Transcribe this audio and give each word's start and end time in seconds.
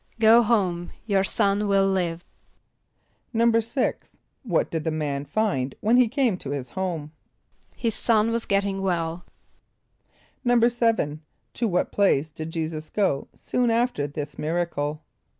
="Go 0.19 0.41
home; 0.41 0.89
your 1.05 1.23
son 1.23 1.67
will 1.67 1.87
live."= 1.87 2.25
=6.= 3.35 3.95
What 4.41 4.71
did 4.71 4.83
the 4.83 4.89
man 4.89 5.25
find 5.25 5.75
when 5.79 5.97
he 5.97 6.07
came 6.07 6.37
to 6.37 6.49
his 6.49 6.71
home? 6.71 7.11
=His 7.75 7.93
son 7.93 8.31
was 8.31 8.45
getting 8.45 8.81
well.= 8.81 9.23
=7.= 10.43 11.19
To 11.53 11.67
what 11.67 11.91
place 11.91 12.31
did 12.31 12.49
J[=e]´[s+]us 12.49 12.89
go 12.89 13.27
soon 13.35 13.69
after 13.69 14.07
this 14.07 14.39
miracle? 14.39 15.03